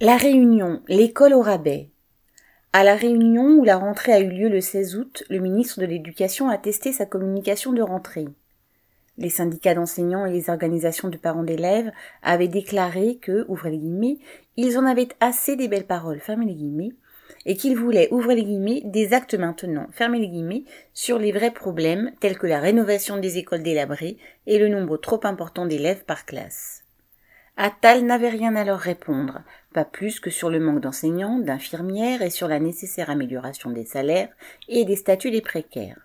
[0.00, 1.88] La Réunion, l'école au rabais.
[2.72, 5.86] À La Réunion, où la rentrée a eu lieu le 16 août, le ministre de
[5.86, 8.26] l'Éducation a testé sa communication de rentrée.
[9.18, 14.18] Les syndicats d'enseignants et les organisations de parents d'élèves avaient déclaré que, ouvrez les guillemets,
[14.56, 16.90] ils en avaient assez des belles paroles, fermez les guillemets,
[17.46, 21.52] et qu'ils voulaient, ouvrez les guillemets, des actes maintenant, fermez les guillemets, sur les vrais
[21.52, 24.16] problèmes tels que la rénovation des écoles délabrées
[24.48, 26.83] et le nombre trop important d'élèves par classe.
[27.56, 29.40] Attal n'avait rien à leur répondre,
[29.72, 34.30] pas plus que sur le manque d'enseignants, d'infirmières et sur la nécessaire amélioration des salaires
[34.68, 36.00] et des statuts des précaires.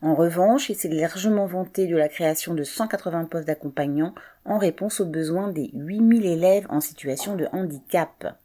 [0.00, 4.14] En revanche, il s'est largement vanté de la création de 180 postes d'accompagnants
[4.46, 8.38] en réponse aux besoins des 8000 élèves en situation de handicap.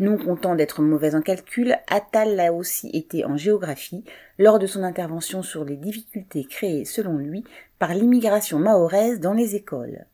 [0.00, 4.04] Non content d'être mauvais en calcul, Attal l'a aussi été en géographie
[4.40, 7.44] lors de son intervention sur les difficultés créées, selon lui,
[7.78, 10.04] par l'immigration mahoraise dans les écoles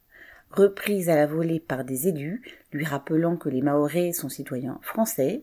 [0.54, 5.42] reprise à la volée par des élus, lui rappelant que les Mahorais sont citoyens français,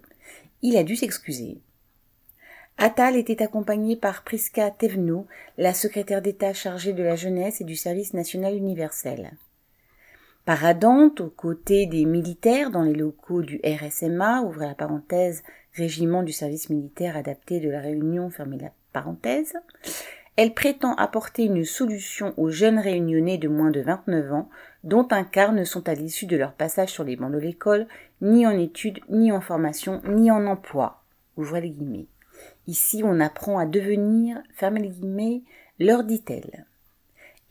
[0.62, 1.60] il a dû s'excuser.
[2.78, 5.28] Attal était accompagné par Priska Thévenot,
[5.58, 9.34] la secrétaire d'État chargée de la jeunesse et du service national universel.
[10.46, 16.32] Paradante aux côtés des militaires dans les locaux du RSMA, ouvrez la parenthèse, régiment du
[16.32, 19.54] service militaire adapté de la Réunion, fermez la parenthèse,
[20.38, 24.50] elle prétend apporter une solution aux jeunes réunionnais de moins de 29 ans,
[24.84, 27.88] dont un quart ne sont à l'issue de leur passage sur les bancs de l'école,
[28.22, 31.04] ni en études, ni en formation, ni en emploi.
[31.38, 32.08] Ouvrez les guillemets.
[32.68, 35.42] Ici, on apprend à devenir, fermez les guillemets,
[35.80, 36.66] leur dit-elle.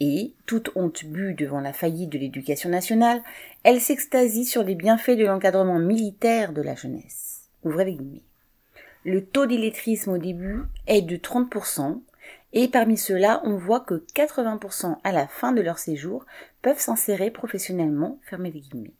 [0.00, 3.22] Et, toute honte bue devant la faillite de l'éducation nationale,
[3.62, 7.42] elle s'extasie sur les bienfaits de l'encadrement militaire de la jeunesse.
[7.64, 8.22] Ouvrez les guillemets.
[9.04, 12.00] Le taux d'illettrisme au début est de 30%,
[12.52, 16.26] et parmi ceux-là, on voit que 80% à la fin de leur séjour
[16.62, 18.94] peuvent s'insérer professionnellement, fermez les guillemets.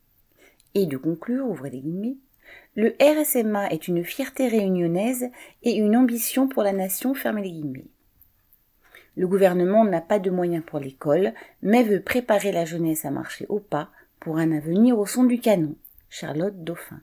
[0.74, 2.16] Et de conclure, ouvrez les guillemets,
[2.76, 5.30] le RSMA est une fierté réunionnaise
[5.62, 7.88] et une ambition pour la nation, fermez les guillemets.
[9.16, 13.46] Le gouvernement n'a pas de moyens pour l'école, mais veut préparer la jeunesse à marcher
[13.48, 13.90] au pas
[14.20, 15.74] pour un avenir au son du canon.
[16.08, 17.00] Charlotte Dauphin.